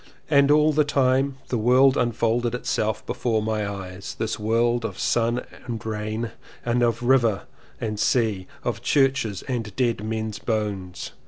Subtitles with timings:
[0.31, 5.45] And all the time the world unfolded itself before my eyes, this world of sun
[5.67, 6.35] and rain, of sea
[6.65, 7.43] and river,
[8.63, 11.11] of churches and dead men's bones.